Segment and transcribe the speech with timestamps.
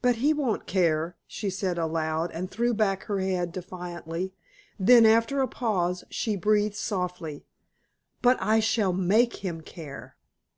[0.00, 4.34] "But he won't care," she said aloud, and threw back her head defiantly:
[4.76, 7.46] then after a pause, she breathed softly,
[8.22, 10.16] "But I shall make him care."